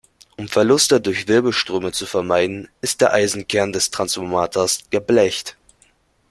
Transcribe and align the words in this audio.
Um 0.35 0.47
Verluste 0.47 0.99
durch 0.99 1.27
Wirbelströme 1.27 1.91
zu 1.91 2.07
vermeiden, 2.07 2.67
ist 2.81 3.01
der 3.01 3.13
Eisenkern 3.13 3.71
des 3.71 3.91
Transformators 3.91 4.79
geblecht. 4.89 5.57